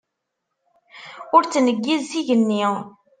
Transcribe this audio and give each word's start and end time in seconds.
Ur 1.35 1.43
ttneggiz 1.43 2.03
s 2.09 2.11
igenni. 2.19 2.65